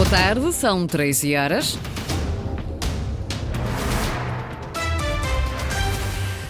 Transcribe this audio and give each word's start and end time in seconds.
Boa 0.00 0.08
tarde, 0.08 0.50
são 0.54 0.86
13 0.86 1.36
horas. 1.36 1.78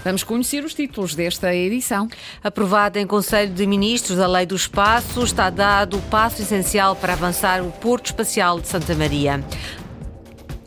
Vamos 0.04 0.22
conhecer 0.22 0.62
os 0.62 0.72
títulos 0.72 1.16
desta 1.16 1.52
edição. 1.52 2.08
Aprovada 2.44 3.00
em 3.00 3.06
Conselho 3.08 3.52
de 3.52 3.66
Ministros 3.66 4.20
a 4.20 4.28
Lei 4.28 4.46
do 4.46 4.54
Espaço, 4.54 5.24
está 5.24 5.50
dado 5.50 5.98
o 5.98 6.02
passo 6.02 6.42
essencial 6.42 6.94
para 6.94 7.14
avançar 7.14 7.60
o 7.60 7.72
Porto 7.72 8.06
Espacial 8.06 8.60
de 8.60 8.68
Santa 8.68 8.94
Maria. 8.94 9.44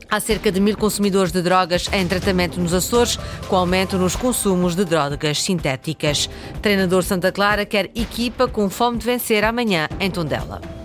Há 0.09 0.19
cerca 0.19 0.51
de 0.51 0.59
mil 0.59 0.75
consumidores 0.75 1.31
de 1.31 1.41
drogas 1.41 1.89
em 1.93 2.05
tratamento 2.05 2.59
nos 2.59 2.73
Açores, 2.73 3.17
com 3.47 3.55
aumento 3.55 3.97
nos 3.97 4.17
consumos 4.17 4.75
de 4.75 4.83
drogas 4.83 5.41
sintéticas. 5.41 6.29
Treinador 6.61 7.03
Santa 7.03 7.31
Clara 7.31 7.65
quer 7.65 7.85
equipa 7.95 8.45
com 8.45 8.69
fome 8.69 8.97
de 8.97 9.05
vencer 9.05 9.45
amanhã 9.45 9.87
em 10.01 10.11
Tondela. 10.11 10.82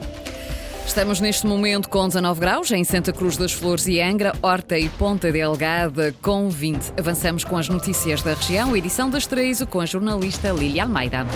Estamos 0.89 1.21
neste 1.21 1.47
momento 1.47 1.91
com 1.91 2.09
19 2.09 2.41
graus 2.41 2.71
em 2.71 2.83
Santa 2.83 3.13
Cruz 3.13 3.37
das 3.37 3.53
Flores 3.53 3.87
e 3.87 4.01
Angra, 4.01 4.33
Horta 4.41 4.79
e 4.79 4.89
Ponta 4.89 5.31
Delgada 5.31 6.15
com 6.23 6.49
20. 6.49 6.95
Avançamos 6.99 7.45
com 7.45 7.59
as 7.59 7.69
notícias 7.69 8.23
da 8.23 8.33
região, 8.33 8.75
edição 8.75 9.11
das 9.11 9.27
13 9.27 9.67
com 9.67 9.81
a 9.81 9.87
jornalista 9.87 10.51
Lília 10.51 10.85
Almeida. 10.85 11.27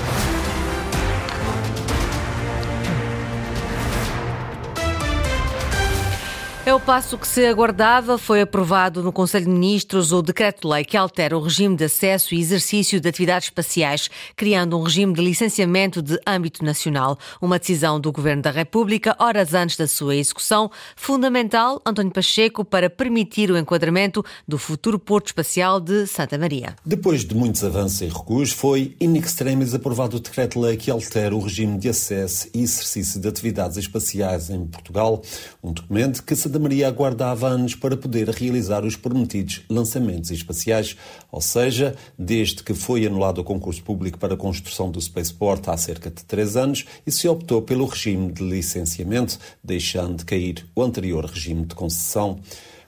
É 6.64 6.72
o 6.72 6.78
passo 6.78 7.18
que 7.18 7.26
se 7.26 7.44
aguardava. 7.44 8.16
Foi 8.16 8.40
aprovado 8.40 9.02
no 9.02 9.12
Conselho 9.12 9.46
de 9.46 9.50
Ministros 9.50 10.12
o 10.12 10.22
decreto-lei 10.22 10.84
que 10.84 10.96
altera 10.96 11.36
o 11.36 11.40
regime 11.40 11.74
de 11.74 11.82
acesso 11.82 12.36
e 12.36 12.40
exercício 12.40 13.00
de 13.00 13.08
atividades 13.08 13.48
espaciais, 13.48 14.08
criando 14.36 14.78
um 14.78 14.82
regime 14.84 15.12
de 15.12 15.20
licenciamento 15.20 16.00
de 16.00 16.20
âmbito 16.24 16.64
nacional. 16.64 17.18
Uma 17.40 17.58
decisão 17.58 17.98
do 17.98 18.12
Governo 18.12 18.42
da 18.42 18.52
República, 18.52 19.16
horas 19.18 19.54
antes 19.54 19.76
da 19.76 19.88
sua 19.88 20.14
execução, 20.14 20.70
fundamental, 20.94 21.82
António 21.84 22.12
Pacheco, 22.12 22.64
para 22.64 22.88
permitir 22.88 23.50
o 23.50 23.58
enquadramento 23.58 24.24
do 24.46 24.56
futuro 24.56 25.00
Porto 25.00 25.26
Espacial 25.26 25.80
de 25.80 26.06
Santa 26.06 26.38
Maria. 26.38 26.76
Depois 26.86 27.24
de 27.24 27.34
muitos 27.34 27.64
avanços 27.64 28.02
e 28.02 28.06
recuos, 28.06 28.52
foi 28.52 28.94
in 29.00 29.16
extremis 29.16 29.74
aprovado 29.74 30.16
o 30.16 30.20
decreto-lei 30.20 30.76
que 30.76 30.92
altera 30.92 31.34
o 31.34 31.40
regime 31.40 31.76
de 31.76 31.88
acesso 31.88 32.46
e 32.54 32.62
exercício 32.62 33.20
de 33.20 33.26
atividades 33.26 33.76
espaciais 33.78 34.48
em 34.48 34.64
Portugal, 34.64 35.20
um 35.60 35.72
documento 35.72 36.22
que 36.22 36.36
se 36.36 36.51
Santa 36.52 36.64
Maria 36.64 36.86
aguardava 36.86 37.48
anos 37.48 37.74
para 37.74 37.96
poder 37.96 38.28
realizar 38.28 38.84
os 38.84 38.94
prometidos 38.94 39.62
lançamentos 39.70 40.30
espaciais, 40.30 40.94
ou 41.30 41.40
seja, 41.40 41.96
desde 42.18 42.62
que 42.62 42.74
foi 42.74 43.06
anulado 43.06 43.38
o 43.38 43.44
concurso 43.44 43.82
público 43.82 44.18
para 44.18 44.34
a 44.34 44.36
construção 44.36 44.90
do 44.90 45.00
Spaceport 45.00 45.66
há 45.68 45.76
cerca 45.78 46.10
de 46.10 46.22
três 46.22 46.54
anos 46.54 46.84
e 47.06 47.10
se 47.10 47.26
optou 47.26 47.62
pelo 47.62 47.86
regime 47.86 48.30
de 48.30 48.42
licenciamento, 48.42 49.38
deixando 49.64 50.18
de 50.18 50.26
cair 50.26 50.66
o 50.76 50.82
anterior 50.82 51.24
regime 51.24 51.64
de 51.64 51.74
concessão. 51.74 52.38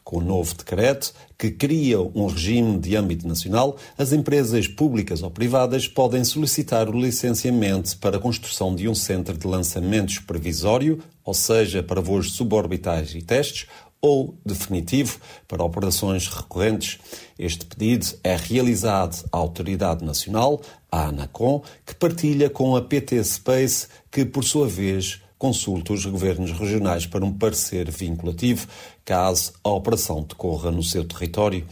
Com 0.05 0.19
o 0.19 0.21
novo 0.23 0.55
decreto, 0.55 1.15
que 1.39 1.51
cria 1.51 1.99
um 1.99 2.27
regime 2.27 2.79
de 2.79 2.95
âmbito 2.95 3.27
nacional, 3.27 3.79
as 3.97 4.13
empresas 4.13 4.69
públicas 4.69 5.23
ou 5.23 5.31
privadas 5.31 5.89
podem 5.89 6.23
solicitar 6.23 6.91
o 6.91 7.01
licenciamento 7.01 7.97
para 7.97 8.19
a 8.19 8.21
construção 8.21 8.75
de 8.75 8.87
um 8.87 8.95
centro 8.95 9.37
de 9.37 9.47
lançamentos 9.47 10.19
previsório, 10.19 11.03
ou 11.25 11.33
seja, 11.33 11.83
para 11.83 12.03
voos 12.03 12.33
suborbitais 12.33 13.15
e 13.15 13.23
testes, 13.23 13.67
ou 14.05 14.37
definitivo 14.45 15.19
para 15.49 15.65
operações 15.65 16.29
recorrentes. 16.29 16.99
Este 17.39 17.65
pedido 17.65 18.07
é 18.23 18.37
realizado 18.37 19.25
à 19.33 19.39
Autoridade 19.39 20.05
Nacional, 20.05 20.61
a 20.93 21.07
ANACOM, 21.07 21.63
que 21.87 21.95
partilha 21.95 22.51
com 22.51 22.77
a 22.77 22.83
PT 22.83 23.25
Space, 23.25 23.89
que 24.11 24.27
por 24.27 24.45
sua 24.45 24.69
vez 24.69 25.24
consulta 25.45 25.93
os 25.93 26.07
governos 26.07 26.53
regionais 26.53 27.05
para 27.05 27.23
um 27.23 27.31
parecer 27.31 27.91
vinculativo, 27.91 28.67
caso 29.05 29.53
a 29.63 29.69
operação 29.69 30.23
decorra 30.23 30.71
no 30.71 30.83
seu 30.83 31.05
território. 31.05 31.67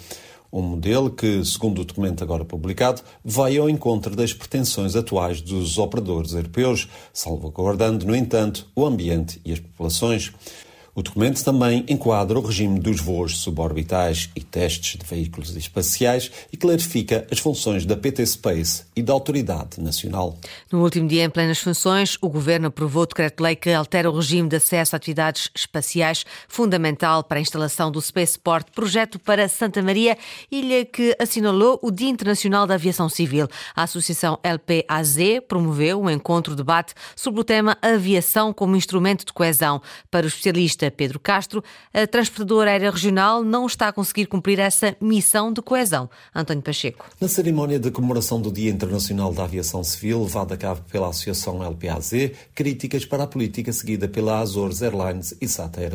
Um 0.52 0.60
modelo 0.60 1.08
que, 1.10 1.42
segundo 1.42 1.80
o 1.80 1.84
documento 1.86 2.22
agora 2.22 2.44
publicado, 2.44 3.00
vai 3.24 3.56
ao 3.56 3.70
encontro 3.70 4.14
das 4.14 4.34
pretensões 4.34 4.94
atuais 4.94 5.40
dos 5.40 5.78
operadores 5.78 6.34
europeus, 6.34 6.86
salvaguardando, 7.14 8.04
no 8.04 8.14
entanto, 8.14 8.68
o 8.76 8.84
ambiente 8.84 9.40
e 9.42 9.54
as 9.54 9.58
populações. 9.58 10.30
O 10.94 11.02
documento 11.02 11.42
também 11.42 11.86
enquadra 11.88 12.38
o 12.38 12.42
regime 12.42 12.78
dos 12.78 13.00
voos 13.00 13.38
suborbitais 13.38 14.28
e 14.36 14.42
testes 14.42 14.98
de 15.00 15.06
veículos 15.06 15.56
espaciais 15.56 16.30
e 16.52 16.56
clarifica 16.58 17.26
as 17.30 17.38
funções 17.38 17.86
da 17.86 17.96
PT 17.96 18.26
Space 18.26 18.84
e 18.94 19.02
da 19.02 19.14
Autoridade 19.14 19.80
Nacional. 19.80 20.36
No 20.70 20.82
último 20.82 21.08
dia, 21.08 21.24
em 21.24 21.30
plenas 21.30 21.60
funções, 21.60 22.18
o 22.20 22.28
Governo 22.28 22.66
aprovou 22.66 23.04
o 23.04 23.06
decreto-lei 23.06 23.56
que 23.56 23.70
altera 23.70 24.10
o 24.10 24.14
regime 24.14 24.50
de 24.50 24.56
acesso 24.56 24.94
a 24.94 24.98
atividades 24.98 25.48
espaciais, 25.54 26.26
fundamental 26.46 27.24
para 27.24 27.38
a 27.38 27.40
instalação 27.40 27.90
do 27.90 28.00
Spaceport, 28.02 28.66
projeto 28.74 29.18
para 29.18 29.48
Santa 29.48 29.80
Maria, 29.80 30.18
ilha 30.50 30.84
que 30.84 31.16
assinalou 31.18 31.78
o 31.80 31.90
Dia 31.90 32.10
Internacional 32.10 32.66
da 32.66 32.74
Aviação 32.74 33.08
Civil. 33.08 33.48
A 33.74 33.84
Associação 33.84 34.38
LPAZ 34.44 35.16
promoveu 35.48 36.02
um 36.02 36.10
encontro-debate 36.10 36.92
sobre 37.16 37.40
o 37.40 37.44
tema 37.44 37.78
Aviação 37.80 38.52
como 38.52 38.76
instrumento 38.76 39.24
de 39.24 39.32
coesão. 39.32 39.80
Para 40.10 40.26
o 40.26 40.28
especialista 40.28 40.81
Pedro 40.90 41.20
Castro, 41.20 41.62
a 41.92 42.06
transportadora 42.06 42.70
aérea 42.70 42.90
regional 42.90 43.44
não 43.44 43.66
está 43.66 43.88
a 43.88 43.92
conseguir 43.92 44.26
cumprir 44.26 44.58
essa 44.58 44.96
missão 45.00 45.52
de 45.52 45.62
coesão. 45.62 46.08
António 46.34 46.62
Pacheco. 46.62 47.08
Na 47.20 47.28
cerimónia 47.28 47.78
de 47.78 47.90
comemoração 47.90 48.40
do 48.40 48.50
Dia 48.50 48.70
Internacional 48.70 49.32
da 49.32 49.44
Aviação 49.44 49.84
Civil, 49.84 50.22
levada 50.22 50.54
a 50.54 50.56
cabo 50.56 50.80
pela 50.90 51.08
Associação 51.08 51.62
LPAZ, 51.62 52.32
críticas 52.54 53.04
para 53.04 53.24
a 53.24 53.26
política 53.26 53.72
seguida 53.72 54.08
pela 54.08 54.40
Azores 54.40 54.82
Airlines 54.82 55.34
e 55.40 55.48
SATA 55.48 55.80
Air 55.80 55.92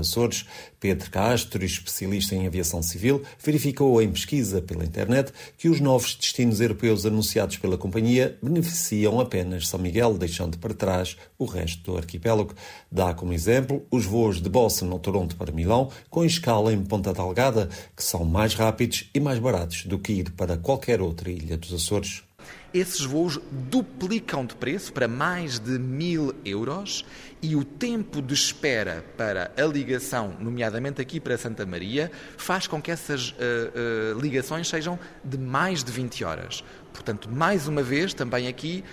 Pedro 0.79 1.09
Castro, 1.09 1.65
especialista 1.65 2.35
em 2.35 2.45
aviação 2.45 2.81
civil, 2.81 3.23
verificou 3.43 4.01
em 4.01 4.11
pesquisa 4.11 4.61
pela 4.61 4.85
internet 4.85 5.31
que 5.57 5.69
os 5.69 5.79
novos 5.79 6.15
destinos 6.15 6.61
europeus 6.61 7.05
anunciados 7.05 7.57
pela 7.57 7.77
companhia 7.77 8.37
beneficiam 8.41 9.19
apenas 9.19 9.67
São 9.67 9.79
Miguel, 9.79 10.17
deixando 10.17 10.57
para 10.57 10.73
trás 10.73 11.17
o 11.37 11.45
resto 11.45 11.91
do 11.91 11.97
arquipélago. 11.97 12.53
Dá 12.91 13.13
como 13.13 13.33
exemplo 13.33 13.85
os 13.91 14.05
voos 14.05 14.41
de 14.41 14.49
No 14.85 14.99
Toronto 14.99 15.35
para 15.35 15.51
Milão, 15.51 15.91
com 16.09 16.23
escala 16.23 16.73
em 16.73 16.83
Ponta 16.83 17.13
Delgada, 17.13 17.69
que 17.95 18.03
são 18.03 18.23
mais 18.23 18.53
rápidos 18.53 19.09
e 19.13 19.19
mais 19.19 19.39
baratos 19.39 19.85
do 19.85 19.99
que 19.99 20.13
ir 20.13 20.31
para 20.31 20.57
qualquer 20.57 21.01
outra 21.01 21.29
ilha 21.29 21.57
dos 21.57 21.73
Açores 21.73 22.27
esses 22.73 23.01
voos 23.01 23.39
duplicam 23.51 24.45
de 24.45 24.55
preço 24.55 24.91
para 24.93 25.07
mais 25.07 25.59
de 25.59 25.79
mil 25.79 26.33
euros 26.43 27.05
e 27.41 27.55
o 27.55 27.63
tempo 27.63 28.21
de 28.21 28.33
espera 28.33 29.05
para 29.15 29.51
a 29.57 29.65
ligação, 29.65 30.35
nomeadamente 30.39 31.01
aqui 31.01 31.19
para 31.19 31.37
Santa 31.37 31.65
Maria, 31.65 32.11
faz 32.37 32.67
com 32.67 32.81
que 32.81 32.91
essas 32.91 33.29
uh, 33.31 34.15
uh, 34.15 34.19
ligações 34.19 34.67
sejam 34.67 34.99
de 35.23 35.37
mais 35.37 35.83
de 35.83 35.91
20 35.91 36.23
horas. 36.23 36.63
Portanto, 36.97 37.29
mais 37.29 37.67
uma 37.67 37.83
vez, 37.83 38.11
também 38.11 38.47
aqui, 38.47 38.83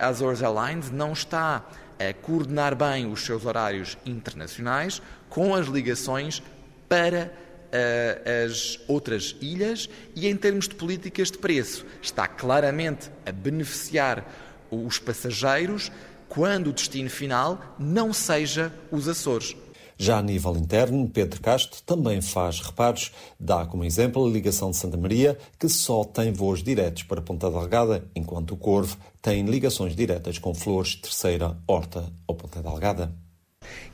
a 0.00 0.06
Azores 0.06 0.42
Airlines 0.42 0.90
não 0.90 1.12
está 1.12 1.62
a 1.98 2.14
coordenar 2.14 2.74
bem 2.74 3.06
os 3.12 3.20
seus 3.20 3.44
horários 3.44 3.98
internacionais 4.06 5.02
com 5.28 5.54
as 5.54 5.66
ligações 5.66 6.42
para 6.88 7.30
uh, 7.72 8.46
as 8.46 8.80
outras 8.88 9.36
ilhas 9.38 9.88
e 10.16 10.26
em 10.26 10.34
termos 10.34 10.66
de 10.66 10.74
políticas 10.74 11.30
de 11.30 11.36
preço. 11.36 11.84
Está 12.00 12.26
claramente 12.26 13.10
a 13.26 13.30
beneficiar 13.30 14.24
os 14.70 14.98
passageiros 14.98 15.92
quando 16.30 16.68
o 16.68 16.72
destino 16.72 17.10
final 17.10 17.76
não 17.78 18.14
seja 18.14 18.72
os 18.90 19.06
Açores. 19.06 19.54
Já 20.02 20.18
a 20.18 20.22
nível 20.22 20.56
interno, 20.56 21.08
Pedro 21.08 21.40
Castro 21.40 21.80
também 21.86 22.20
faz 22.20 22.58
reparos. 22.58 23.12
Dá 23.38 23.64
como 23.64 23.84
exemplo 23.84 24.26
a 24.26 24.28
ligação 24.28 24.72
de 24.72 24.76
Santa 24.76 24.96
Maria, 24.96 25.38
que 25.56 25.68
só 25.68 26.02
tem 26.02 26.32
voos 26.32 26.60
diretos 26.60 27.04
para 27.04 27.22
Ponta 27.22 27.48
Delgada, 27.48 28.04
enquanto 28.12 28.50
o 28.50 28.56
Corvo 28.56 28.96
tem 29.22 29.44
ligações 29.44 29.94
diretas 29.94 30.38
com 30.38 30.52
Flores, 30.56 30.96
Terceira, 30.96 31.56
Horta 31.68 32.12
ou 32.26 32.34
Ponta 32.34 32.60
Delgada. 32.60 33.12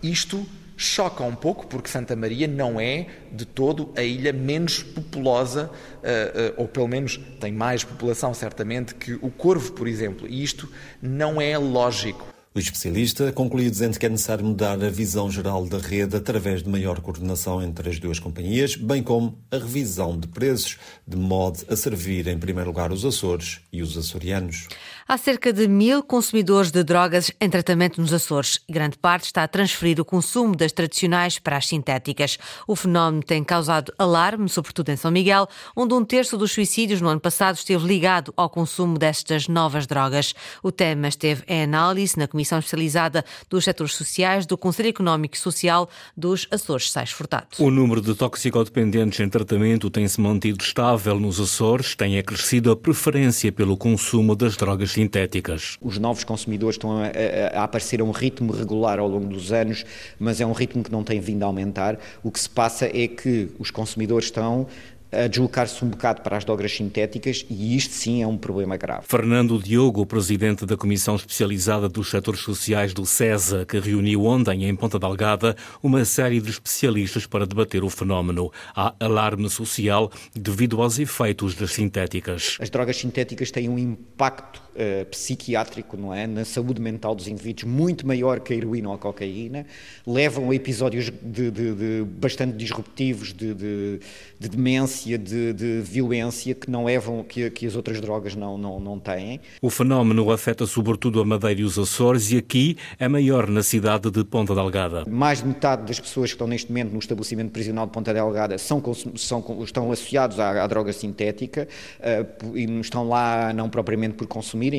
Isto 0.03 0.47
choca 0.79 1.23
um 1.23 1.35
pouco, 1.35 1.67
porque 1.67 1.91
Santa 1.91 2.17
Maria 2.17 2.49
não 2.49 2.81
é 2.81 3.09
de 3.31 3.45
todo 3.45 3.93
a 3.95 4.03
ilha 4.03 4.33
menos 4.33 4.83
populosa, 4.83 5.67
uh, 5.67 5.69
uh, 5.69 6.63
ou 6.63 6.67
pelo 6.67 6.89
menos 6.89 7.21
tem 7.39 7.53
mais 7.53 7.85
população, 7.85 8.33
certamente, 8.33 8.95
que 8.95 9.13
o 9.21 9.31
Corvo, 9.31 9.73
por 9.73 9.87
exemplo. 9.87 10.27
E 10.27 10.43
isto 10.43 10.73
não 11.03 11.39
é 11.39 11.59
lógico. 11.59 12.38
O 12.59 12.61
especialista 12.61 13.31
concluiu 13.31 13.71
dizendo 13.71 13.97
que 13.97 14.05
é 14.05 14.09
necessário 14.09 14.45
mudar 14.45 14.83
a 14.83 14.91
visão 14.91 15.31
geral 15.31 15.65
da 15.65 15.79
rede 15.79 16.17
através 16.17 16.61
de 16.61 16.69
maior 16.69 17.01
coordenação 17.01 17.63
entre 17.63 17.89
as 17.89 18.01
duas 18.01 18.19
companhias, 18.19 18.75
bem 18.75 19.01
como 19.01 19.39
a 19.49 19.59
revisão 19.59 20.19
de 20.19 20.27
preços, 20.27 20.77
de 21.07 21.17
modo 21.17 21.61
a 21.71 21.77
servir 21.77 22.27
em 22.27 22.37
primeiro 22.37 22.71
lugar 22.71 22.91
os 22.91 23.05
Açores 23.05 23.61
e 23.73 23.81
os 23.81 23.97
açorianos. 23.97 24.67
Há 25.11 25.17
cerca 25.17 25.55
de 25.55 25.67
mil 25.67 26.03
consumidores 26.03 26.71
de 26.71 26.85
drogas 26.85 27.33
em 27.41 27.49
tratamento 27.49 27.99
nos 27.99 28.13
Açores 28.13 28.61
grande 28.69 28.99
parte 28.99 29.25
está 29.25 29.43
a 29.43 29.49
transferir 29.49 29.99
o 29.99 30.05
consumo 30.05 30.55
das 30.55 30.71
tradicionais 30.71 31.39
para 31.39 31.57
as 31.57 31.67
sintéticas. 31.67 32.37
O 32.67 32.77
fenómeno 32.77 33.23
tem 33.23 33.43
causado 33.43 33.91
alarme, 33.97 34.51
sobretudo 34.51 34.91
em 34.91 34.97
São 34.97 35.11
Miguel, 35.11 35.49
onde 35.75 35.95
um 35.95 36.05
terço 36.05 36.37
dos 36.37 36.53
suicídios 36.53 37.01
no 37.01 37.09
ano 37.09 37.21
passado 37.23 37.55
esteve 37.55 37.87
ligado 37.87 38.35
ao 38.37 38.51
consumo 38.51 38.99
destas 38.99 39.49
novas 39.49 39.87
drogas. 39.87 40.35
O 40.63 40.71
tema 40.71 41.09
esteve 41.09 41.43
em 41.49 41.63
análise 41.63 42.19
na 42.19 42.29
Comissão 42.29 42.59
Especializada 42.59 43.25
dos 43.49 43.65
Setores 43.65 43.95
Sociais 43.95 44.45
do 44.45 44.59
Conselho 44.59 44.91
Económico 44.91 45.37
e 45.37 45.39
Social 45.39 45.89
dos 46.15 46.47
Açores 46.51 46.91
Sais 46.91 47.13
Furtado. 47.13 47.47
O 47.59 47.71
número 47.71 48.03
de 48.03 48.15
toxicodependentes 48.15 49.21
em 49.21 49.29
tratamento 49.31 49.89
tem-se 49.89 50.21
mantido 50.21 50.63
estável 50.63 51.19
nos 51.19 51.41
Açores, 51.41 51.95
tem 51.97 52.19
acrescido 52.19 52.71
a 52.71 52.77
preferência 52.77 53.51
pelo 53.51 53.75
consumo 53.75 54.37
das 54.37 54.55
drogas 54.55 54.98
sintéticas. 54.99 55.79
Os 55.81 55.97
novos 55.97 56.25
consumidores 56.25 56.75
estão 56.75 56.99
a, 56.99 57.07
a, 57.07 57.61
a 57.61 57.65
aparecer 57.65 58.01
a 58.01 58.05
um 58.05 58.11
ritmo 58.11 58.53
regular 58.53 58.99
ao 58.99 59.07
longo 59.07 59.29
dos 59.29 59.53
anos, 59.53 59.85
mas 60.19 60.41
é 60.41 60.47
um 60.47 60.53
ritmo 60.53 60.83
que 60.83 60.91
não 60.91 61.05
tem 61.05 61.21
vindo 61.21 61.45
a 61.45 61.47
aumentar. 61.47 61.99
O 62.23 62.33
que 62.33 62.41
se 62.41 62.51
passa 62.51 62.87
é 62.87 63.07
que 63.07 63.49
os 63.59 63.71
consumidores 63.71 64.27
estão 64.27 64.67
a 65.11 65.27
deslocar-se 65.27 65.83
um 65.85 65.89
bocado 65.89 66.23
para 66.23 66.37
as 66.37 66.45
drogas 66.45 66.73
sintéticas 66.73 67.47
e 67.49 67.77
isto 67.77 67.95
sim 67.95 68.23
é 68.23 68.27
um 68.27 68.37
problema 68.37 68.77
grave. 68.77 69.05
Fernando 69.07 69.59
Diogo, 69.59 70.05
presidente 70.05 70.67
da 70.67 70.77
Comissão 70.77 71.17
Especializada 71.17 71.89
dos 71.89 72.11
Setores 72.11 72.41
Sociais 72.41 72.93
do 72.93 73.07
CESA, 73.07 73.65
que 73.65 73.79
reuniu 73.79 74.25
ontem 74.25 74.65
em 74.65 74.77
Ponta 74.77 74.99
Delgada 74.99 75.57
uma 75.83 76.05
série 76.05 76.41
de 76.41 76.51
especialistas 76.51 77.27
para 77.27 77.47
debater 77.47 77.83
o 77.83 77.89
fenómeno. 77.89 78.53
Há 78.77 78.95
alarme 79.01 79.49
social 79.49 80.11
devido 80.35 80.83
aos 80.83 80.99
efeitos 80.99 81.55
das 81.55 81.73
sintéticas. 81.73 82.59
As 82.61 82.69
drogas 82.69 82.97
sintéticas 82.97 83.51
têm 83.51 83.69
um 83.69 83.79
impacto 83.79 84.68
uh, 84.79 85.05
psiquiátrico, 85.07 85.97
não 85.97 86.15
é, 86.15 86.27
na 86.27 86.45
saúde 86.45 86.81
mental 86.81 87.15
dos 87.15 87.29
indivíduos 87.29 87.65
muito 87.65 88.07
maior 88.07 88.41
que 88.41 88.53
a 88.53 88.57
heroína 88.57 88.89
ou 88.89 88.95
a 88.95 88.99
cocaína, 88.99 89.67
levam 90.07 90.51
a 90.51 90.55
episódios 90.55 91.13
de, 91.23 91.51
de, 91.51 91.75
de 91.75 92.05
bastante 92.05 92.57
disruptivos 92.57 93.33
de, 93.33 93.55
de 93.55 94.49
demência 94.49 95.19
de, 95.19 95.81
violência 95.83 96.55
que 96.55 96.71
não 96.71 96.85
levam, 96.85 97.23
que, 97.25 97.51
que 97.51 97.67
as 97.67 97.75
outras 97.75 98.01
drogas 98.01 98.35
não, 98.35 98.57
não, 98.57 98.79
não 98.79 98.99
têm. 98.99 99.41
O 99.61 99.71
fenómeno 99.71 100.31
afeta 100.31 100.67
sobretudo 100.67 101.21
a 101.21 101.25
Madeira 101.25 101.61
e 101.61 101.65
os 101.65 101.79
Açores 101.79 102.31
e 102.31 102.37
aqui 102.37 102.77
é 102.99 103.09
maior 103.09 103.49
na 103.49 103.63
cidade 103.63 104.11
de 104.11 104.25
Ponta 104.25 104.55
Delgada. 104.55 105.05
Mais 105.09 105.41
de 105.41 105.49
metade 105.49 105.87
das 105.87 105.99
pessoas 105.99 106.31
que 106.31 106.35
estão 106.35 106.47
neste 106.47 106.71
momento 106.71 106.93
no 106.93 106.99
estabelecimento 106.99 107.51
prisional 107.51 107.87
de 107.87 107.93
Ponta 107.93 108.13
Delgada 108.13 108.57
são, 108.59 108.83
são, 109.17 109.63
estão 109.63 109.91
associados 109.91 110.39
à, 110.39 110.63
à 110.63 110.67
droga 110.67 110.93
sintética 110.93 111.67
uh, 111.99 112.57
e 112.57 112.65
estão 112.81 113.09
lá 113.09 113.53
não 113.53 113.69
propriamente 113.69 114.15
por 114.15 114.27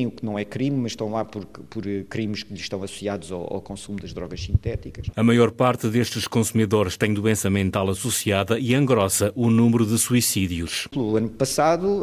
o 0.06 0.10
que 0.10 0.24
não 0.24 0.38
é 0.38 0.44
crime, 0.44 0.76
mas 0.76 0.92
estão 0.92 1.10
lá 1.10 1.24
por, 1.24 1.44
por 1.44 1.84
crimes 2.08 2.42
que 2.42 2.52
lhes 2.52 2.62
estão 2.62 2.82
associados 2.82 3.30
ao, 3.32 3.54
ao 3.54 3.60
consumo 3.60 3.98
das 4.00 4.12
drogas 4.12 4.42
sintéticas. 4.42 5.06
A 5.14 5.22
maior 5.22 5.50
parte 5.50 5.88
destes 5.88 6.26
consumidores 6.26 6.96
tem 6.96 7.12
doença 7.12 7.50
mental 7.50 7.90
associada 7.90 8.58
e 8.58 8.74
engrossa 8.74 9.32
o 9.34 9.50
número 9.50 9.84
de 9.84 9.98
suicídios. 9.98 10.88
No 10.94 11.16
ano 11.16 11.28
passado, 11.28 12.02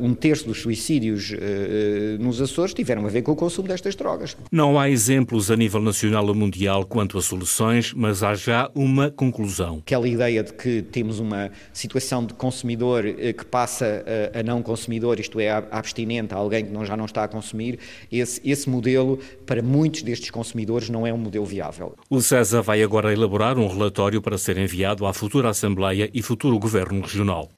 um 0.00 0.14
terço 0.14 0.46
dos 0.46 0.60
suicídios 0.60 1.32
nos 2.18 2.40
Açores 2.40 2.74
tiveram 2.74 3.04
a 3.06 3.08
ver 3.08 3.22
com 3.22 3.32
o 3.32 3.36
consumo 3.36 3.68
destas 3.68 3.94
drogas. 3.94 4.36
Não 4.50 4.78
há 4.78 4.88
exemplos 4.88 5.50
a 5.50 5.56
nível 5.56 5.80
nacional 5.80 6.26
ou 6.26 6.34
mundial 6.34 6.84
quanto 6.84 7.18
a 7.18 7.22
soluções, 7.22 7.92
mas 7.92 8.22
há 8.22 8.34
já 8.34 8.70
uma 8.74 9.10
conclusão. 9.10 9.78
Aquela 9.78 10.08
ideia 10.08 10.42
de 10.42 10.52
que 10.52 10.82
temos 10.82 11.18
uma 11.18 11.50
situação 11.72 12.24
de 12.24 12.34
consumidor 12.34 13.04
que 13.04 13.44
passa 13.44 14.04
a 14.34 14.42
não 14.42 14.62
consumidor, 14.62 15.20
isto 15.20 15.38
é, 15.40 15.50
abstinente, 15.50 16.34
a 16.34 16.36
alguém 16.36 16.61
que 16.66 16.72
não, 16.72 16.84
já 16.84 16.96
não 16.96 17.06
está 17.06 17.24
a 17.24 17.28
consumir, 17.28 17.78
esse, 18.10 18.40
esse 18.44 18.68
modelo, 18.68 19.18
para 19.46 19.62
muitos 19.62 20.02
destes 20.02 20.30
consumidores, 20.30 20.88
não 20.88 21.06
é 21.06 21.12
um 21.12 21.18
modelo 21.18 21.46
viável. 21.46 21.94
O 22.10 22.20
CESA 22.20 22.60
vai 22.60 22.82
agora 22.82 23.12
elaborar 23.12 23.58
um 23.58 23.66
relatório 23.66 24.20
para 24.20 24.36
ser 24.36 24.58
enviado 24.58 25.06
à 25.06 25.12
futura 25.12 25.48
Assembleia 25.48 26.10
e 26.12 26.22
futuro 26.22 26.58
Governo 26.58 26.82
Governo 26.82 27.02
Regional. 27.02 27.48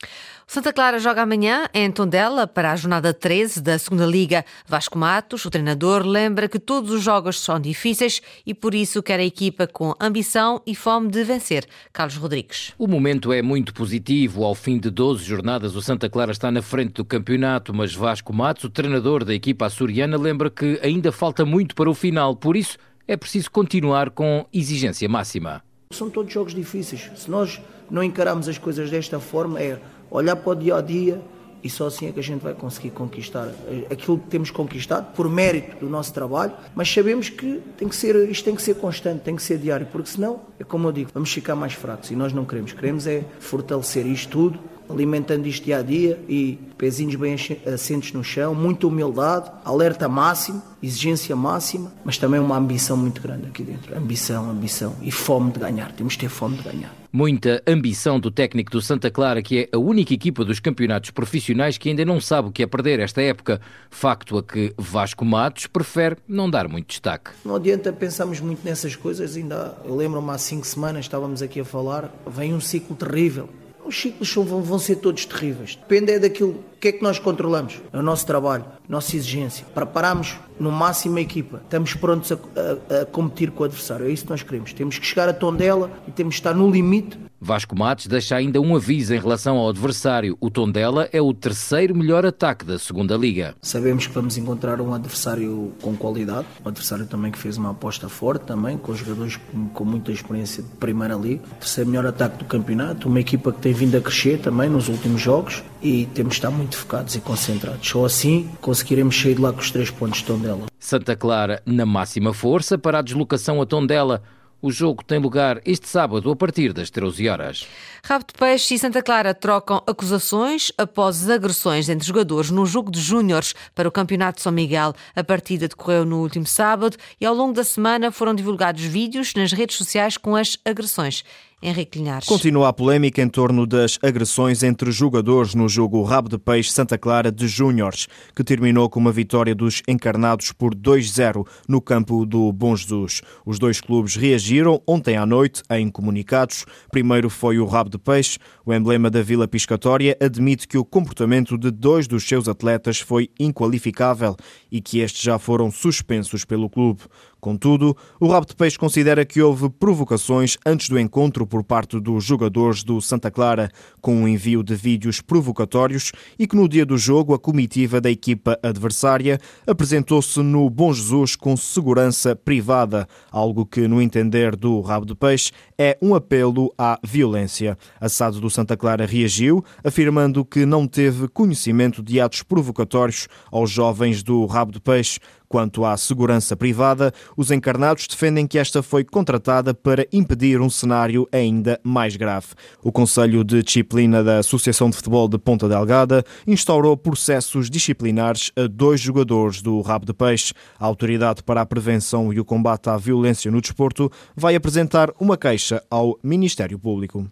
Santa 0.46 0.73
Clara 0.73 0.99
joga 0.99 1.23
amanhã 1.23 1.69
em 1.73 1.91
Tondela 1.91 2.46
para 2.46 2.70
a 2.70 2.76
jornada 2.76 3.14
13 3.14 3.62
da 3.62 3.79
Segunda 3.79 4.05
Liga. 4.05 4.44
Vasco 4.67 4.99
Matos, 4.99 5.44
o 5.44 5.50
treinador, 5.50 6.06
lembra 6.06 6.49
que 6.49 6.58
todos 6.58 6.91
os 6.91 7.02
jogos 7.02 7.41
são 7.41 7.58
difíceis 7.58 8.20
e 8.46 8.52
por 8.52 8.75
isso 8.75 9.02
quer 9.02 9.19
a 9.19 9.25
equipa 9.25 9.67
com 9.67 9.94
ambição 9.99 10.62
e 10.67 10.75
fome 10.75 11.08
de 11.08 11.25
vencer. 11.25 11.67
Carlos 11.93 12.17
Rodrigues. 12.17 12.73
O 12.79 12.87
momento 12.87 13.32
é 13.32 13.41
muito 13.41 13.73
positivo. 13.73 14.44
Ao 14.44 14.55
fim 14.55 14.79
de 14.79 14.91
12 14.91 15.25
jornadas, 15.25 15.75
o 15.75 15.82
Santa 15.82 16.11
Clara 16.11 16.32
está 16.32 16.50
na 16.50 16.62
frente 16.62 16.93
do 16.93 17.05
campeonato, 17.05 17.73
mas 17.73 17.94
Vasco 17.94 18.32
Matos, 18.32 18.64
o 18.64 18.70
treinador 18.70 19.25
da 19.25 19.35
equipa 19.35 19.67
açoriana, 19.67 20.17
lembra 20.17 20.50
que 20.50 20.79
ainda 20.82 21.11
falta 21.11 21.44
muito 21.44 21.75
para 21.75 21.90
o 21.90 21.94
final. 21.94 22.37
Por 22.37 22.55
isso, 22.55 22.76
é 23.08 23.17
preciso 23.17 23.50
continuar 23.50 24.11
com 24.11 24.47
exigência 24.52 25.08
máxima. 25.08 25.62
São 25.90 26.11
todos 26.11 26.32
jogos 26.32 26.55
difíceis. 26.55 27.11
Se 27.14 27.31
nós 27.31 27.61
não 27.90 28.02
encaramos 28.02 28.49
as 28.49 28.58
coisas 28.58 28.90
desta 28.90 29.20
forma, 29.20 29.61
é 29.61 29.81
olhar 30.11 30.37
para 30.37 30.53
o 30.53 30.55
dia 30.55 30.77
a 30.77 30.81
dia 30.81 31.21
e 31.65 31.71
só 31.71 31.87
assim 31.87 32.06
é 32.06 32.12
que 32.12 32.21
a 32.21 32.23
gente 32.23 32.43
vai 32.43 32.53
conseguir 32.53 32.91
conquistar 32.91 33.49
aquilo 33.91 34.19
que 34.19 34.29
temos 34.29 34.51
conquistado 34.51 35.15
por 35.15 35.31
mérito 35.31 35.77
do 35.77 35.89
nosso 35.89 36.12
trabalho, 36.12 36.53
mas 36.75 36.93
sabemos 36.93 37.31
que 37.31 37.62
tem 37.79 37.89
que 37.89 37.97
ser, 37.97 38.15
isto 38.29 38.45
tem 38.45 38.55
que 38.55 38.61
ser 38.61 38.75
constante, 38.75 39.23
tem 39.23 39.35
que 39.35 39.43
ser 39.43 39.56
diário, 39.56 39.87
porque 39.91 40.11
senão, 40.11 40.41
é 40.61 40.65
como 40.65 40.89
eu 40.89 40.93
digo, 40.93 41.11
vamos 41.15 41.33
ficar 41.33 41.56
mais 41.56 41.73
fracos 41.73 42.11
e 42.11 42.17
nós 42.17 42.35
não 42.35 42.45
queremos. 42.45 42.75
Queremos 42.75 43.06
é 43.06 43.25
fortalecer 43.41 44.06
isto 44.06 44.29
tudo, 44.29 44.61
alimentando 44.89 45.47
isto 45.47 45.65
dia 45.65 45.79
a 45.79 45.83
dia 45.83 46.19
e 46.29 46.59
pezinhos 46.77 47.15
bem 47.15 47.35
assentes 47.73 48.13
no 48.13 48.23
chão, 48.23 48.55
muita 48.55 48.87
humildade, 48.87 49.51
alerta 49.65 50.09
máximo, 50.09 50.63
exigência 50.83 51.35
máxima, 51.35 51.93
mas 52.05 52.19
também 52.19 52.39
uma 52.41 52.57
ambição 52.57 52.97
muito 52.97 53.21
grande 53.23 53.47
aqui 53.47 53.63
dentro. 53.63 53.97
Ambição, 53.97 54.51
ambição 54.51 54.95
e 55.01 55.11
fome 55.11 55.53
de 55.53 55.59
ganhar. 55.59 55.93
Temos 55.93 56.15
de 56.15 56.21
ter 56.21 56.29
fome 56.29 56.57
de 56.57 56.63
ganhar. 56.63 56.95
Muita 57.11 57.63
ambição 57.67 58.19
do 58.19 58.31
técnico 58.31 58.73
do 58.73 58.83
Santa 58.83 59.11
Clara, 59.11 59.41
que 59.41 59.61
é 59.61 59.69
a 59.77 59.79
única 59.79 60.13
equipa 60.13 60.45
dos 60.45 60.59
campeonatos 60.59 61.11
profissionais 61.11 61.79
que 61.79 61.89
ainda 61.89 62.05
não 62.05 62.21
sabe 62.21 62.49
o 62.49 62.53
que 62.53 62.63
é 62.63 62.67
perder 62.67 62.99
esta 62.99 63.23
época. 63.23 63.61
Facto 63.89 64.37
a 64.37 64.43
que 64.43 64.75
Vasco 64.77 65.25
Matos 65.25 65.67
prefere 65.69 66.17
não 66.27 66.51
dar 66.51 66.69
muito 66.69 66.89
destaque. 66.89 67.31
Não 67.45 67.55
adianta 67.55 67.93
pensarmos 67.93 68.41
muito 68.41 68.65
nessas 68.65 68.97
coisas. 68.97 69.37
Ainda 69.37 69.77
lembro-me 69.87 70.31
há 70.31 70.39
cinco 70.39 70.67
semanas 70.67 71.05
estávamos 71.05 71.41
aqui 71.41 71.61
a 71.61 71.65
falar. 71.65 72.13
Vem 72.27 72.53
um 72.53 72.61
ciclo 72.61 72.97
terrível 72.97 73.49
os 73.85 74.01
ciclos 74.01 74.33
vão, 74.35 74.63
vão 74.63 74.79
ser 74.79 74.97
todos 74.97 75.25
terríveis. 75.25 75.77
Depende 75.77 76.13
é 76.13 76.19
daquilo 76.19 76.65
que 76.81 76.89
é 76.89 76.93
que 76.93 77.03
nós 77.03 77.19
controlamos. 77.19 77.81
É 77.93 77.99
o 77.99 78.03
nosso 78.03 78.27
trabalho, 78.27 78.65
nossa 78.89 79.17
exigência. 79.17 79.67
Preparamos 79.75 80.39
no 80.59 80.71
máximo 80.71 81.19
a 81.19 81.21
equipa. 81.21 81.61
Estamos 81.65 81.95
prontos 81.95 82.33
a, 82.33 82.35
a, 82.35 83.03
a 83.03 83.07
competir 83.07 83.51
com 83.51 83.63
o 83.63 83.67
adversário. 83.67 84.07
É 84.07 84.11
isso 84.11 84.25
que 84.25 84.31
nós 84.31 84.43
queremos. 84.43 84.73
Temos 84.73 84.99
que 84.99 85.07
chegar 85.07 85.29
a 85.29 85.33
tom 85.33 85.55
dela 85.55 85.91
e 86.07 86.11
temos 86.11 86.35
que 86.35 86.41
estar 86.41 86.55
no 86.55 86.71
limite 86.71 87.19
Vasco 87.45 87.77
Matos 87.77 88.07
deixa 88.07 88.37
ainda 88.37 88.59
um 88.59 88.75
aviso 88.75 89.15
em 89.15 89.21
relação 89.21 89.59
ao 89.59 89.69
adversário. 89.69 90.35
O 90.41 90.49
Tondela 90.49 91.11
é 91.13 91.21
o 91.21 91.35
terceiro 91.35 91.95
melhor 91.95 92.25
ataque 92.25 92.65
da 92.65 92.79
segunda 92.79 93.19
Liga. 93.19 93.55
Sabemos 93.61 94.07
que 94.07 94.15
vamos 94.15 94.39
encontrar 94.39 94.81
um 94.81 94.95
adversário 94.95 95.71
com 95.83 95.95
qualidade, 95.95 96.47
um 96.65 96.69
adversário 96.69 97.07
também 97.07 97.31
que 97.31 97.39
fez 97.39 97.59
uma 97.59 97.73
aposta 97.73 98.09
forte 98.09 98.47
também, 98.47 98.79
com 98.79 98.95
jogadores 98.95 99.39
com 99.75 99.85
muita 99.85 100.11
experiência 100.11 100.63
de 100.63 100.71
Primeira 100.71 101.17
Liga. 101.17 101.43
Terceiro 101.61 101.91
melhor 101.91 102.07
ataque 102.07 102.38
do 102.38 102.47
campeonato, 102.47 103.09
uma 103.09 103.21
equipa 103.21 103.53
que 103.53 103.61
tem 103.61 103.75
vindo 103.75 103.95
a 103.99 104.00
crescer 104.00 104.38
também 104.38 104.71
nos 104.71 104.88
últimos 104.88 105.21
jogos 105.21 105.62
e 105.83 106.07
temos 106.14 106.33
de 106.33 106.38
estar 106.38 106.50
muito 106.50 106.79
focados 106.79 107.14
e 107.14 107.21
concentrados. 107.21 107.87
Só 107.87 108.07
assim 108.07 108.49
conseguiremos 108.75 109.21
sair 109.21 109.37
de 109.37 109.40
lá 109.40 109.52
com 109.52 109.61
os 109.61 109.71
três 109.71 109.88
pontos 109.88 110.19
de 110.19 110.25
Tondela. 110.25 110.66
Santa 110.81 111.14
Clara 111.14 111.62
na 111.64 111.87
máxima 111.87 112.35
força 112.35 112.76
para 112.76 112.99
a 112.99 113.02
deslocação 113.02 113.62
a 113.62 113.66
Tondela. 113.66 114.21
O 114.61 114.73
jogo 114.73 115.04
tem 115.04 115.19
lugar 115.19 115.61
este 115.64 115.87
sábado 115.87 116.28
a 116.28 116.35
partir 116.35 116.73
das 116.73 116.90
13 116.90 117.28
horas. 117.28 117.69
Rabo 118.02 118.25
de 118.26 118.33
Peixe 118.33 118.75
e 118.75 118.78
Santa 118.78 119.00
Clara 119.00 119.33
trocam 119.33 119.81
acusações 119.87 120.73
após 120.76 121.23
as 121.23 121.28
agressões 121.28 121.88
entre 121.88 122.04
jogadores 122.04 122.50
no 122.50 122.66
jogo 122.66 122.90
de 122.90 123.00
júniores 123.00 123.54
para 123.75 123.88
o 123.88 123.93
Campeonato 123.93 124.38
de 124.38 124.43
São 124.43 124.50
Miguel. 124.50 124.93
A 125.14 125.23
partida 125.23 125.69
decorreu 125.69 126.04
no 126.04 126.21
último 126.21 126.47
sábado 126.47 126.97
e 127.21 127.26
ao 127.26 127.35
longo 127.35 127.52
da 127.52 127.62
semana 127.62 128.11
foram 128.11 128.35
divulgados 128.35 128.83
vídeos 128.83 129.35
nas 129.35 129.52
redes 129.52 129.76
sociais 129.76 130.16
com 130.16 130.35
as 130.35 130.59
agressões. 130.64 131.23
Henrique 131.64 131.99
Linhares. 131.99 132.28
Continua 132.28 132.68
a 132.68 132.73
polémica 132.75 133.23
em 133.23 133.28
torno 133.28 133.66
das 133.66 133.99
agressões 134.02 134.62
entre 134.62 134.92
jogadores 134.92 135.54
no 135.54 135.66
jogo 135.66 136.02
Rabo 136.02 136.28
de 136.28 136.37
Peixe 136.37 136.71
Santa 136.71 136.99
Clara 136.99 137.33
de 137.33 137.49
Júniores, 137.49 138.06
que 138.37 138.44
terminou 138.44 138.90
com 138.90 139.00
uma 139.00 139.11
vitória 139.11 139.54
dos 139.54 139.83
encarnados 139.88 140.52
por 140.52 140.75
2-0 140.75 141.47
no 141.66 141.80
campo 141.80 142.26
do 142.26 142.52
Bom 142.52 142.76
Jesus. 142.76 143.23
Os 143.47 143.59
dois 143.59 143.80
clubes 143.80 144.14
reagiram 144.14 144.83
ontem 144.87 145.16
à 145.16 145.25
noite 145.25 145.62
em 145.71 145.88
comunicados. 145.88 146.66
Primeiro 146.90 147.30
foi 147.30 147.59
o 147.59 147.64
Rabo 147.64 147.88
de 147.88 147.99
Peixe. 147.99 148.38
O 148.66 148.75
emblema 148.75 149.09
da 149.09 149.23
Vila 149.23 149.49
Piscatória 149.49 150.18
admite 150.21 150.68
que 150.68 150.76
o 150.76 150.85
comportamento 150.85 151.56
de 151.56 151.71
dois 151.71 152.06
dos 152.06 152.28
seus 152.28 152.47
atletas 152.47 153.00
foi 153.00 153.30
inqualificável 153.40 154.37
e 154.71 154.83
que 154.83 154.99
estes 154.99 155.23
já 155.23 155.38
foram 155.38 155.71
suspensos 155.71 156.44
pelo 156.44 156.68
clube. 156.68 157.00
Contudo, 157.45 157.95
o 158.19 158.27
Rabo 158.27 158.47
de 158.47 158.57
Peixe 158.57 158.79
considera 158.79 159.23
que 159.23 159.43
houve 159.43 159.69
provocações 159.69 160.57
antes 160.65 160.89
do 160.89 160.99
encontro 160.99 161.47
por 161.47 161.63
parte 161.63 162.01
dos 162.01 162.25
jogadores 162.25 162.83
do 162.83 163.03
Santa 163.03 163.31
Clara, 163.31 163.71
com 164.01 164.17
o 164.17 164.21
um 164.21 164.29
envio 164.29 164.63
de 164.63 164.75
vídeos 164.75 165.21
provocatórios 165.21 166.11
e 166.39 166.47
que 166.47 166.57
no 166.57 166.67
dia 166.67 166.87
do 166.87 166.97
jogo 166.97 167.35
a 167.35 167.39
comitiva 167.39 168.01
da 168.01 168.11
equipa 168.11 168.59
adversária 168.63 169.39
apresentou-se 169.67 170.41
no 170.41 170.71
Bom 170.71 170.91
Jesus 170.95 171.37
com 171.37 171.55
segurança 171.55 172.35
privada, 172.35 173.07
algo 173.31 173.67
que, 173.67 173.87
no 173.87 174.01
entender 174.01 174.57
do 174.57 174.81
Rabo 174.81 175.05
de 175.05 175.15
Peixe, 175.15 175.53
é 175.77 175.99
um 176.01 176.15
apelo 176.15 176.73
à 176.79 176.99
violência. 177.05 177.77
A 178.01 178.09
SAD 178.09 178.41
do 178.41 178.49
Santa 178.49 178.75
Clara 178.75 179.05
reagiu, 179.05 179.63
afirmando 179.85 180.47
que 180.47 180.65
não 180.65 180.87
teve 180.87 181.29
conhecimento 181.29 182.03
de 182.03 182.23
atos 182.23 182.43
provocatórios 182.43 183.29
aos 183.53 183.71
jovens 183.71 184.23
do 184.23 184.47
Rabo 184.47 184.73
de 184.73 184.81
Peixe, 184.81 185.21
Quanto 185.54 185.84
à 185.84 185.96
segurança 185.96 186.56
privada, 186.56 187.14
os 187.37 187.52
encarnados 187.52 188.08
defendem 188.08 188.44
que 188.44 188.58
esta 188.58 188.82
foi 188.82 189.04
contratada 189.04 189.73
para 189.73 190.04
impedir 190.12 190.61
um 190.61 190.68
cenário 190.68 191.28
ainda 191.30 191.78
mais 191.84 192.16
grave. 192.16 192.49
O 192.82 192.90
Conselho 192.90 193.44
de 193.44 193.62
Disciplina 193.62 194.25
da 194.25 194.38
Associação 194.38 194.90
de 194.90 194.96
Futebol 194.96 195.28
de 195.28 195.38
Ponta 195.38 195.68
Delgada 195.68 196.25
instaurou 196.44 196.96
processos 196.96 197.70
disciplinares 197.70 198.50
a 198.56 198.66
dois 198.66 199.00
jogadores 199.00 199.62
do 199.62 199.80
Rabo 199.80 200.06
de 200.06 200.12
Peixe. 200.12 200.52
A 200.76 200.87
Autoridade 200.87 201.40
para 201.44 201.61
a 201.61 201.66
Prevenção 201.66 202.32
e 202.32 202.40
o 202.40 202.44
Combate 202.44 202.88
à 202.88 202.96
Violência 202.96 203.49
no 203.49 203.61
Desporto 203.61 204.11
vai 204.34 204.56
apresentar 204.56 205.12
uma 205.20 205.37
queixa 205.37 205.80
ao 205.88 206.18
Ministério 206.20 206.80
Público. 206.80 207.30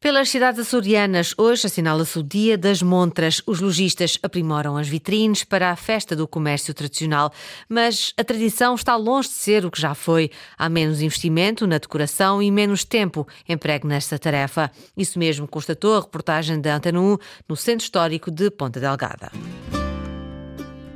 Pelas 0.00 0.30
cidades 0.30 0.60
açorianas, 0.60 1.34
hoje 1.36 1.66
assinala-se 1.66 2.20
o 2.20 2.22
Dia 2.22 2.56
das 2.56 2.80
Montras. 2.80 3.42
Os 3.44 3.58
lojistas 3.60 4.16
aprimoram 4.22 4.76
as 4.76 4.86
vitrines 4.86 5.42
para 5.42 5.72
a 5.72 5.76
festa 5.76 6.14
do 6.14 6.28
comércio 6.28 6.72
tradicional, 6.72 7.32
mas 7.68 8.14
a 8.16 8.22
tradição 8.22 8.76
está 8.76 8.94
longe 8.94 9.28
de 9.28 9.34
ser 9.34 9.66
o 9.66 9.70
que 9.72 9.80
já 9.80 9.96
foi. 9.96 10.30
Há 10.56 10.68
menos 10.68 11.02
investimento 11.02 11.66
na 11.66 11.78
decoração 11.78 12.40
e 12.40 12.48
menos 12.48 12.84
tempo 12.84 13.26
emprego 13.48 13.88
nesta 13.88 14.16
tarefa. 14.20 14.70
Isso 14.96 15.18
mesmo 15.18 15.48
constatou 15.48 15.96
a 15.96 16.00
reportagem 16.00 16.60
da 16.60 16.76
Antena 16.76 17.00
1 17.00 17.16
no 17.48 17.56
Centro 17.56 17.82
Histórico 17.82 18.30
de 18.30 18.52
Ponta 18.52 18.78
Delgada. 18.78 19.32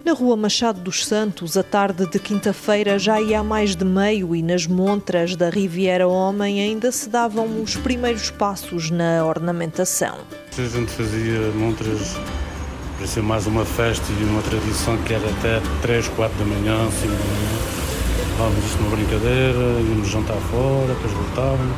Na 0.04 0.14
Rua 0.14 0.36
Machado 0.36 0.80
dos 0.80 1.06
Santos, 1.06 1.56
a 1.56 1.62
tarde 1.62 2.06
de 2.06 2.18
quinta-feira 2.18 2.98
já 2.98 3.20
ia 3.20 3.38
a 3.38 3.44
mais 3.44 3.76
de 3.76 3.84
meio 3.84 4.34
e 4.34 4.42
nas 4.42 4.66
montras 4.66 5.36
da 5.36 5.48
Riviera 5.48 6.08
Homem 6.08 6.60
ainda 6.60 6.90
se 6.90 7.08
davam 7.08 7.62
os 7.62 7.76
primeiros 7.76 8.28
passos 8.28 8.90
na 8.90 9.24
ornamentação. 9.24 10.18
A 10.58 10.60
gente 10.60 10.90
fazia 10.90 11.52
montras, 11.54 12.16
parecia 12.96 13.22
mais 13.22 13.46
uma 13.46 13.64
festa 13.64 14.04
e 14.10 14.24
uma 14.24 14.42
tradição 14.42 14.96
que 15.04 15.14
era 15.14 15.30
até 15.38 15.60
3, 15.82 16.08
4 16.08 16.36
da 16.36 16.44
manhã, 16.46 16.90
5 16.90 17.06
da 17.06 17.18
manhã. 17.18 17.82
Levávamos 18.32 18.64
isto 18.64 18.82
numa 18.82 18.96
brincadeira, 18.96 19.80
íamos 19.88 20.08
jantar 20.08 20.36
fora, 20.50 20.94
depois 20.94 21.12
voltávamos. 21.12 21.76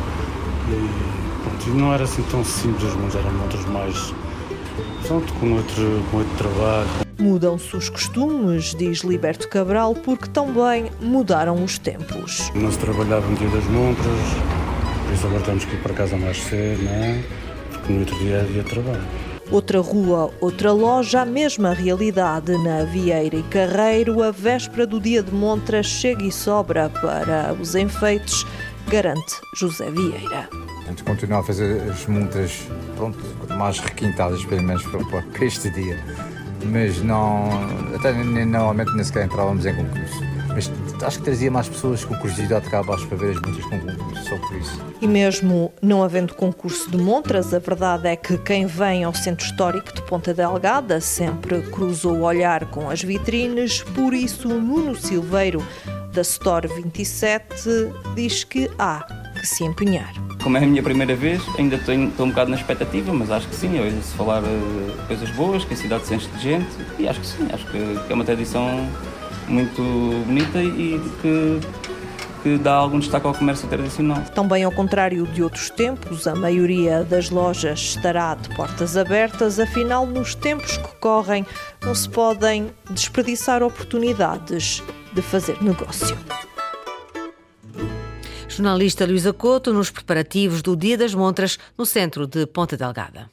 E, 0.71 1.69
e 1.69 1.71
não 1.75 1.93
era 1.93 2.05
assim 2.05 2.23
tão 2.31 2.43
simples, 2.43 2.91
mas 3.03 3.15
eram 3.15 3.33
montras 3.35 3.67
mais 3.67 4.15
pronto, 5.07 5.33
com 5.35 5.53
outro, 5.53 6.05
com 6.11 6.17
outro 6.19 6.37
trabalho, 6.37 7.05
Mudam-se 7.19 7.77
os 7.77 7.89
costumes, 7.89 8.75
diz 8.75 8.99
Liberto 8.99 9.49
Cabral, 9.49 9.95
porque 9.95 10.29
também 10.29 10.91
mudaram 11.01 11.63
os 11.63 11.79
tempos. 11.79 12.51
Não 12.55 12.71
se 12.71 12.79
trabalhava 12.79 13.27
no 13.27 13.37
dia 13.37 13.49
das 13.49 13.65
montras, 13.67 14.19
por 15.05 15.15
isso 15.15 15.27
agora 15.27 15.43
temos 15.43 15.65
que 15.65 15.75
ir 15.75 15.81
para 15.81 15.95
casa 15.95 16.17
mais 16.17 16.37
cedo, 16.43 16.83
não 16.83 16.91
é? 16.91 17.25
Porque 17.71 17.93
no 17.93 18.01
outro 18.01 18.19
dia 18.19 18.37
é 18.37 18.43
dia 18.45 18.63
de 18.63 18.69
trabalho. 18.71 19.05
Outra 19.51 19.81
rua, 19.81 20.33
outra 20.41 20.73
loja, 20.73 21.21
a 21.21 21.25
mesma 21.25 21.73
realidade. 21.73 22.53
Na 22.65 22.85
Vieira 22.85 23.37
e 23.37 23.43
Carreiro, 23.45 24.23
a 24.23 24.31
véspera 24.31 24.87
do 24.87 24.99
dia 24.99 25.23
de 25.23 25.33
montras 25.33 25.87
chega 25.87 26.25
e 26.25 26.33
sobra 26.33 26.89
para 26.89 27.55
os 27.61 27.75
enfeites, 27.75 28.45
garante 28.89 29.35
José 29.55 29.91
Vieira. 29.91 30.64
A 30.85 30.89
gente 30.89 31.03
continua 31.03 31.41
a 31.41 31.43
fazer 31.43 31.81
as 31.91 32.07
montras 32.07 32.69
pronto, 32.97 33.19
mais 33.57 33.79
requintadas, 33.79 34.45
pelo 34.45 34.63
menos 34.63 34.83
para, 34.83 35.45
este 35.45 35.71
dia 35.71 35.99
mas 36.65 37.03
não. 37.03 37.49
Até 37.95 38.13
normalmente 38.13 38.93
nem 38.95 39.05
sequer 39.05 39.25
entrávamos 39.25 39.65
em 39.67 39.75
concurso. 39.75 40.21
Mas 40.49 40.71
acho 41.03 41.19
que 41.19 41.25
trazia 41.25 41.51
mais 41.51 41.69
pessoas 41.69 42.05
com 42.05 42.15
curiosidade 42.17 42.69
cá 42.71 42.79
abaixo 42.79 43.07
para 43.09 43.19
ver 43.19 43.31
as 43.31 43.41
muitas 43.41 43.65
com 43.65 43.81
concurso, 43.81 44.29
só 44.29 44.37
por 44.39 44.57
isso. 44.57 44.81
E 45.01 45.07
mesmo 45.07 45.73
não 45.83 46.03
havendo 46.03 46.35
concurso 46.35 46.91
de 46.91 46.97
montras, 46.97 47.53
a 47.53 47.59
verdade 47.59 48.09
é 48.09 48.17
que 48.17 48.39
quem 48.39 48.67
vem 48.67 49.03
ao 49.05 49.13
Centro 49.13 49.45
Histórico 49.45 49.93
de 49.93 50.03
Ponta 50.03 50.33
Delgada 50.33 51.01
sempre 51.01 51.61
cruzou 51.63 52.19
o 52.19 52.23
olhar 52.23 52.67
com 52.67 52.89
as 52.89 53.03
vitrines, 53.03 53.83
por 53.83 54.15
isso 54.15 54.49
Nuno 54.49 54.95
Silveiro, 54.95 55.65
da 56.13 56.23
Store 56.23 56.69
27, 56.69 57.93
diz 58.15 58.45
que 58.45 58.71
há 58.79 59.05
que 59.35 59.47
se 59.47 59.65
empenhar. 59.65 60.13
Como 60.45 60.59
é 60.59 60.63
a 60.63 60.67
minha 60.67 60.83
primeira 60.83 61.17
vez, 61.17 61.43
ainda 61.59 61.77
estou 61.77 61.95
um 62.27 62.29
bocado 62.29 62.51
na 62.51 62.57
expectativa, 62.57 63.15
mas 63.15 63.31
acho 63.31 63.49
que 63.49 63.55
sim, 63.57 63.81
ouço 63.81 64.15
falar 64.15 64.43
uh, 64.43 65.07
coisas 65.07 65.31
boas, 65.31 65.65
que 65.65 65.73
a 65.73 65.77
cidade 65.77 66.07
se 66.07 66.15
enche 66.15 66.29
de 66.29 66.39
gente 66.39 66.69
e 66.99 67.09
acho 67.09 67.19
que 67.19 67.27
sim, 67.27 67.49
acho 67.51 67.67
que, 67.69 67.79
que 68.07 68.13
é 68.13 68.15
uma 68.15 68.25
tradição 68.25 68.87
muito 69.49 69.83
bonita 70.27 70.63
e 70.63 71.01
que 71.23 71.61
que 72.43 72.59
dá 72.59 72.75
algum 72.75 72.99
destaque 72.99 73.27
ao 73.27 73.33
comércio 73.33 73.67
tradicional. 73.69 74.23
Também 74.35 74.63
ao 74.65 74.71
contrário 74.71 75.27
de 75.29 75.43
outros 75.43 75.71
tempos, 75.71 76.27
a 76.27 76.35
maioria 76.35 77.03
das 77.03 77.31
lojas 77.31 77.81
estará 77.81 78.35
de 78.35 78.55
portas 78.55 78.99
abertas, 78.99 79.59
afinal, 79.59 80.05
nos 80.05 80.35
tempos 80.35 80.77
que 80.77 80.95
correm, 80.97 81.47
não 81.83 81.95
se 81.95 82.07
podem 82.07 82.71
desperdiçar 82.91 83.63
oportunidades 83.63 84.83
de 85.15 85.23
fazer 85.23 85.57
negócio. 85.63 86.19
Jornalista 88.57 89.05
Luísa 89.05 89.33
Couto 89.33 89.73
nos 89.73 89.91
preparativos 89.91 90.63
do 90.63 90.77
Dia 90.77 90.97
das 90.97 91.13
Montras 91.15 91.59
no 91.77 91.85
centro 91.85 92.27
de 92.27 92.47
Ponta 92.47 92.77
Delgada. 92.77 93.29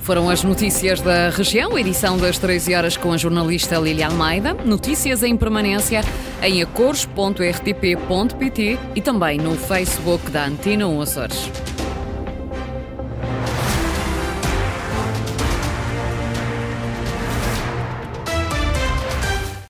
Foram 0.00 0.28
as 0.28 0.44
notícias 0.44 1.00
da 1.00 1.30
região, 1.30 1.78
edição 1.78 2.18
das 2.18 2.38
13 2.38 2.74
horas 2.74 2.96
com 2.96 3.12
a 3.12 3.16
jornalista 3.16 3.78
Lilia 3.78 4.08
Almeida. 4.08 4.52
Notícias 4.54 5.22
em 5.22 5.36
permanência 5.36 6.02
em 6.42 6.62
acores.rtp.pt 6.62 7.08
e 8.94 9.00
também 9.00 9.38
no 9.38 9.56
Facebook 9.56 10.30
da 10.30 10.46
Antena 10.46 10.86
1 10.86 11.00
Açores. 11.00 11.50